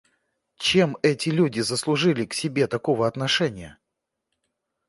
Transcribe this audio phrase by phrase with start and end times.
[0.57, 3.77] Чем эти люди заслужили к себе такого отношения?